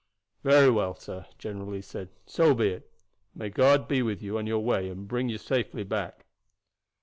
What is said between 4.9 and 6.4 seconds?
bring you safely back."